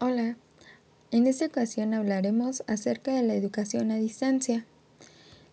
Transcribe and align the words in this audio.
Hola, 0.00 0.36
en 1.10 1.26
esta 1.26 1.46
ocasión 1.46 1.92
hablaremos 1.92 2.62
acerca 2.68 3.12
de 3.12 3.24
la 3.24 3.34
educación 3.34 3.90
a 3.90 3.96
distancia. 3.96 4.64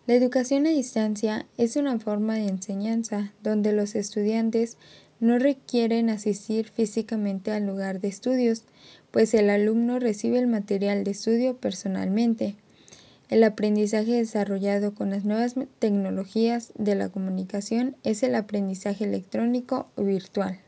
La 0.06 0.14
educación 0.14 0.68
a 0.68 0.70
distancia 0.70 1.46
es 1.58 1.74
una 1.74 1.98
forma 1.98 2.36
de 2.36 2.46
enseñanza 2.46 3.32
donde 3.42 3.72
los 3.72 3.96
estudiantes 3.96 4.76
no 5.18 5.40
requieren 5.40 6.10
asistir 6.10 6.68
físicamente 6.68 7.50
al 7.50 7.66
lugar 7.66 8.00
de 8.00 8.06
estudios, 8.06 8.62
pues 9.10 9.34
el 9.34 9.50
alumno 9.50 9.98
recibe 9.98 10.38
el 10.38 10.46
material 10.46 11.02
de 11.02 11.10
estudio 11.10 11.56
personalmente. 11.56 12.54
El 13.28 13.42
aprendizaje 13.42 14.12
desarrollado 14.12 14.94
con 14.94 15.10
las 15.10 15.24
nuevas 15.24 15.56
tecnologías 15.80 16.72
de 16.78 16.94
la 16.94 17.08
comunicación 17.08 17.96
es 18.04 18.22
el 18.22 18.36
aprendizaje 18.36 19.06
electrónico 19.06 19.88
o 19.96 20.04
virtual. 20.04 20.60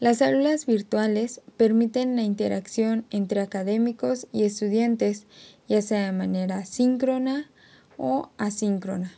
Las 0.00 0.22
aulas 0.22 0.64
virtuales 0.64 1.42
permiten 1.58 2.16
la 2.16 2.22
interacción 2.22 3.04
entre 3.10 3.42
académicos 3.42 4.26
y 4.32 4.44
estudiantes, 4.44 5.26
ya 5.68 5.82
sea 5.82 6.06
de 6.06 6.12
manera 6.12 6.64
síncrona 6.64 7.50
o 7.98 8.30
asíncrona. 8.38 9.12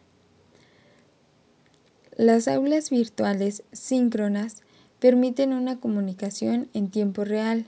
Las 2.16 2.48
aulas 2.48 2.91
virtuales 2.91 3.62
síncronas 3.71 4.62
permiten 4.98 5.52
una 5.52 5.79
comunicación 5.79 6.69
en 6.74 6.91
tiempo 6.91 7.24
real, 7.24 7.66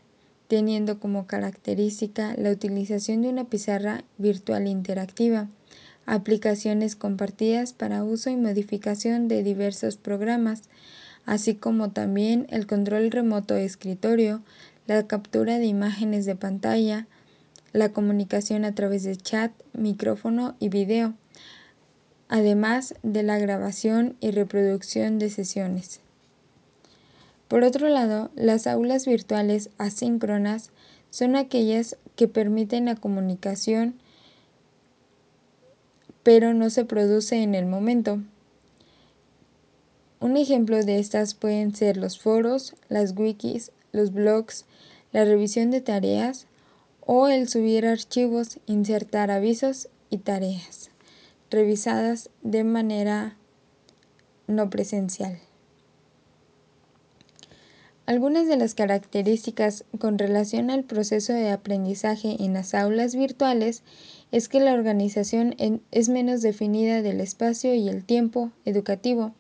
teniendo 0.49 0.99
como 0.99 1.29
característica 1.29 2.35
la 2.37 2.51
utilización 2.51 3.23
de 3.23 3.29
una 3.29 3.45
pizarra 3.45 4.03
virtual 4.19 4.67
interactiva, 4.67 5.49
aplicaciones 6.05 6.97
compartidas 6.97 7.75
para 7.75 8.03
uso 8.03 8.29
y 8.29 8.37
modificación 8.37 9.29
de 9.29 9.45
diversos 9.45 9.97
programas, 9.97 10.65
así 11.27 11.55
como 11.55 11.91
también 11.91 12.47
el 12.51 12.67
control 12.67 13.11
remoto 13.11 13.55
de 13.55 13.65
escritorio, 13.65 14.43
la 14.87 15.07
captura 15.07 15.59
de 15.59 15.67
imágenes 15.67 16.27
de 16.27 16.37
pantalla, 16.37 17.07
la 17.73 17.91
comunicación 17.91 18.65
a 18.65 18.75
través 18.75 19.03
de 19.03 19.17
chat, 19.17 19.53
micrófono 19.73 20.55
y 20.61 20.69
video, 20.69 21.15
además 22.29 22.95
de 23.03 23.23
la 23.23 23.39
grabación 23.39 24.17
y 24.21 24.31
reproducción 24.31 25.19
de 25.19 25.31
sesiones. 25.31 26.01
Por 27.49 27.63
otro 27.65 27.89
lado, 27.89 28.31
las 28.35 28.67
aulas 28.67 29.07
virtuales 29.07 29.71
asíncronas 29.79 30.71
son 31.11 31.37
aquellas 31.37 31.97
que 32.17 32.29
permiten 32.29 32.87
la 32.87 32.97
comunicación 32.97 33.95
pero 36.25 36.55
no 36.55 36.71
se 36.71 36.85
produce 36.85 37.43
en 37.43 37.55
el 37.55 37.67
momento. 37.67 38.19
Un 40.25 40.39
ejemplo 40.39 40.83
de 40.83 41.01
estas 41.01 41.35
pueden 41.35 41.75
ser 41.75 41.99
los 41.99 42.19
foros, 42.19 42.75
las 42.89 43.15
wikis, 43.15 43.73
los 43.93 44.11
blogs, 44.11 44.65
la 45.13 45.27
revisión 45.27 45.71
de 45.71 45.83
tareas 45.83 46.47
o 47.03 47.29
el 47.29 47.47
subir 47.47 47.85
archivos, 47.85 48.59
insertar 48.65 49.31
avisos 49.31 49.91
y 50.09 50.17
tareas 50.17 50.89
revisadas 51.51 52.31
de 52.41 52.65
manera 52.65 53.37
no 54.47 54.71
presencial. 54.71 55.39
Algunas 58.07 58.49
de 58.49 58.57
las 58.57 58.75
características 58.75 59.85
con 59.99 60.19
relación 60.19 60.71
al 60.71 60.85
proceso 60.85 61.35
de 61.35 61.51
aprendizaje 61.51 62.43
en 62.43 62.55
las 62.55 62.73
aulas 62.73 63.15
virtuales 63.15 63.83
es 64.33 64.49
que 64.49 64.61
la 64.61 64.73
organización 64.73 65.55
es 65.91 66.09
menos 66.09 66.41
definida 66.41 67.03
del 67.03 67.21
espacio 67.21 67.75
y 67.75 67.91
el 67.91 68.07
tiempo 68.07 68.53
educativo 68.65 69.35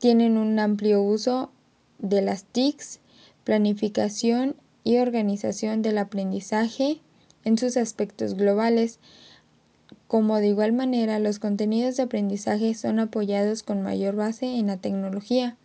tienen 0.00 0.38
un 0.38 0.58
amplio 0.58 1.02
uso 1.02 1.50
de 1.98 2.22
las 2.22 2.44
TICs, 2.44 3.00
planificación 3.44 4.56
y 4.82 4.96
organización 4.96 5.82
del 5.82 5.98
aprendizaje 5.98 7.00
en 7.44 7.58
sus 7.58 7.76
aspectos 7.76 8.34
globales, 8.34 8.98
como 10.08 10.38
de 10.38 10.48
igual 10.48 10.72
manera 10.72 11.18
los 11.18 11.38
contenidos 11.38 11.98
de 11.98 12.04
aprendizaje 12.04 12.74
son 12.74 12.98
apoyados 12.98 13.62
con 13.62 13.82
mayor 13.82 14.16
base 14.16 14.56
en 14.56 14.68
la 14.68 14.78
tecnología 14.78 15.56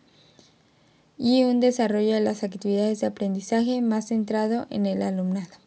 y 1.16 1.44
un 1.44 1.58
desarrollo 1.60 2.12
de 2.12 2.20
las 2.20 2.44
actividades 2.44 3.00
de 3.00 3.06
aprendizaje 3.06 3.80
más 3.80 4.08
centrado 4.08 4.66
en 4.68 4.84
el 4.84 5.00
alumnado. 5.00 5.65